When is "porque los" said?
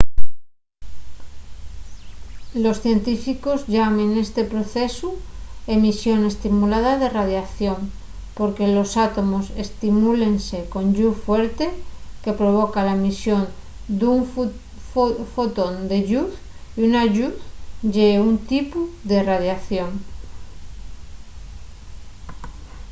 8.39-8.89